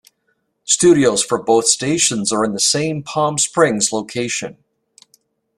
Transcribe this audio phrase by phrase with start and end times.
[0.65, 4.57] Studios for both stations are in the same Palm Springs location.